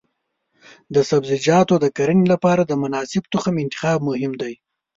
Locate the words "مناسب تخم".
2.83-3.55